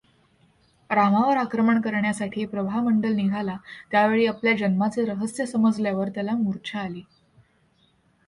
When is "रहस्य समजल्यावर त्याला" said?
5.05-6.31